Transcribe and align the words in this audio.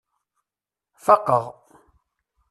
Faqeɣ. 1.03 1.45